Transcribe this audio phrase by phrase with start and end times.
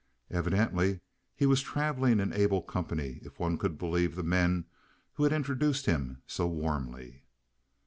[0.31, 0.99] Evidently,
[1.35, 4.65] he was traveling in able company if one could believe the men
[5.13, 7.21] who had introduced him so warmly.